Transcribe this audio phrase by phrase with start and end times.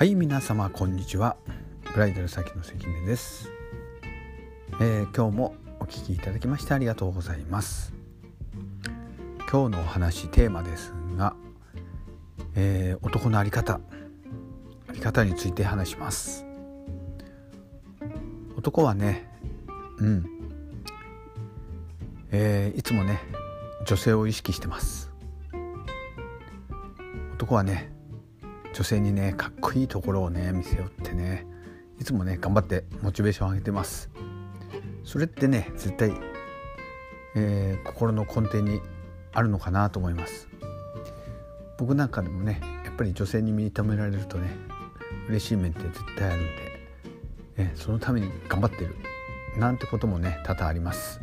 [0.00, 1.36] はい皆様こんにちは。
[1.92, 3.50] ブライダル先の関根です、
[4.80, 7.92] えー、今日もお聞きいただきましてありがとうございます。
[9.52, 11.36] 今日のお話テーマですが、
[12.54, 13.74] えー、男のあり方。
[14.88, 16.46] あり方について話します。
[18.56, 19.28] 男はね
[19.98, 20.24] うん。
[22.30, 23.20] えー、いつもね
[23.84, 25.12] 女性を意識してます。
[27.34, 27.99] 男はね
[28.80, 31.46] 女性にねかっこいいところをね見せようってね
[32.00, 34.08] いつもね頑張ってモチベーション上げてます。
[35.04, 36.14] それってね絶対、
[37.36, 38.80] えー、心の根底に
[39.34, 40.48] あるのかなと思います。
[41.76, 44.48] 僕なんかでもねやっぱり女性に認められるとね
[45.28, 46.50] 嬉しい面って絶対あるんで、
[47.58, 48.96] えそのために頑張ってる
[49.58, 51.20] なんてこともね多々あります。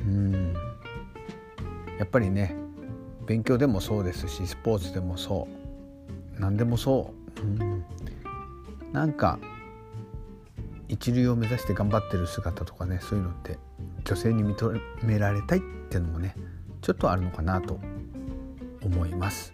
[0.00, 0.54] うん。
[1.98, 2.54] やっぱりね
[3.26, 5.59] 勉強でもそうですしスポーツでもそう。
[6.40, 7.84] 何でもそう、うん、
[8.92, 9.38] なんか
[10.88, 13.58] 一流を目指して頑張ってる姿とかねそういうのって
[14.04, 16.34] 女性に認められたいっていうのもね
[16.80, 17.78] ちょっとあるのかなと
[18.82, 19.52] 思います。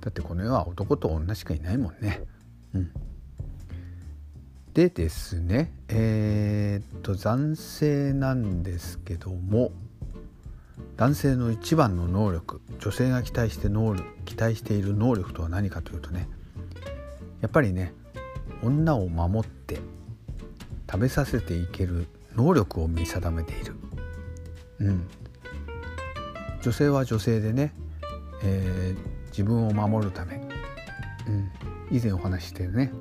[0.00, 2.22] だってこの世は男と女しかいないもんね。
[2.74, 2.90] うん。
[4.72, 9.72] でですねえー、っと男性なんですけども
[11.00, 16.28] 男性の一番の能力女性が期待して能力期待している能力とは何かというとね
[17.40, 17.94] やっぱりね
[18.62, 19.78] 女を守って
[20.90, 23.76] 食べさせていける能力を見定めている、
[24.80, 25.08] うん、
[26.60, 27.72] 女性は女性でね、
[28.44, 30.36] えー、自分を守るため、
[31.26, 31.50] うん、
[31.90, 32.92] 以前お話ししてね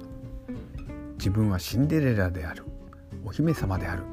[1.17, 2.63] 自分はシンデレラである
[3.25, 4.03] お姫様である。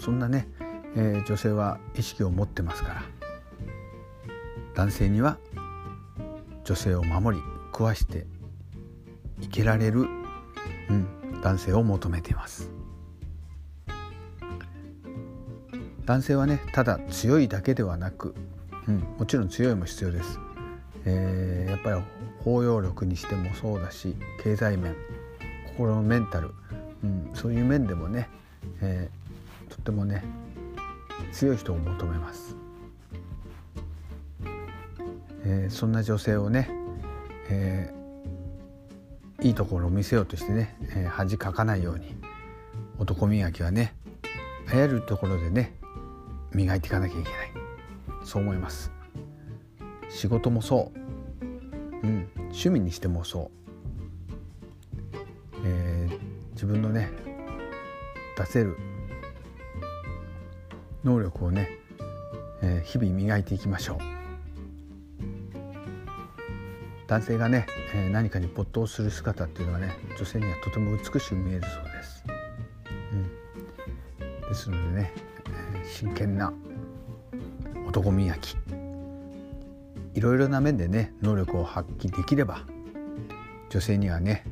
[0.00, 0.48] そんなね
[0.96, 3.02] えー、女性は意識を持ってますから。
[4.74, 5.38] 男性には
[6.64, 8.26] 女性を守り食わして
[9.42, 12.70] 生けられる、うん、男性を求めています。
[16.10, 18.34] 男性はねただ強いだけではなく、
[18.88, 20.40] うん、もちろん強いも必要です、
[21.04, 22.02] えー、やっぱり
[22.42, 24.96] 包容力にしてもそうだし経済面
[25.68, 26.50] 心のメンタル、
[27.04, 28.28] うん、そういう面でもね、
[28.80, 30.24] えー、とってもね
[31.32, 32.56] 強い人を求めます、
[35.44, 36.70] えー、そんな女性をね、
[37.48, 42.14] えー、いいところを見せようとしてね、えー、恥かかないように
[42.98, 43.94] 男磨きはね
[44.72, 45.74] 流行るところでね
[46.52, 47.52] 磨いていかなきゃいけない。
[48.24, 48.92] そう思います。
[50.08, 50.92] 仕事もそ
[51.42, 51.46] う、
[52.06, 53.50] うん、趣味にしてもそう、
[55.64, 56.18] えー、
[56.52, 57.10] 自分のね
[58.36, 58.76] 出せる
[61.04, 61.70] 能力をね、
[62.62, 63.98] えー、日々磨いていきましょう。
[67.06, 72.24] 男性がね、えー、何かに没頭する姿っていうのはね女性にはとても美しく見えるそうです、
[73.12, 75.12] うん、ですのでね、
[75.74, 76.52] えー、真剣な
[77.88, 78.56] 男磨き
[80.14, 82.60] いろいろな面でね能力を発揮できれば
[83.70, 84.44] 女性にはね、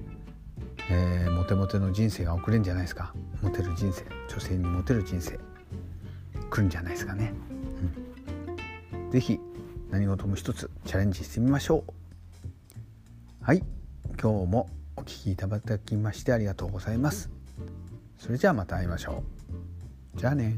[0.90, 3.14] えー、モテモテの人生が送れるんじゃないですか。
[3.40, 5.38] モテる人生女性にモテる人生。
[6.58, 7.32] 来るんじゃないですかね。
[8.92, 9.38] うん、ぜひ
[9.90, 13.44] 何事も一つチャレンジしてみましょう。
[13.44, 13.62] はい
[14.20, 17.30] 今日もお聴きいただきましてありがとうございます。
[18.18, 19.22] それじゃあまた会いましょ
[20.16, 20.18] う。
[20.18, 20.56] じゃあね